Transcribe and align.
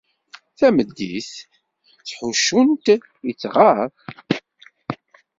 Tameddit, 0.57 1.31
ttḥuccun-t, 1.99 2.87
ittɣar. 3.29 3.89